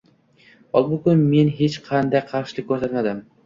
[0.79, 3.25] Holbuki, men hech qanday qarshilik ko‘rsatmadim.